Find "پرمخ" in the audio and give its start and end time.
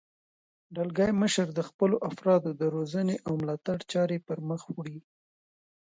4.27-4.61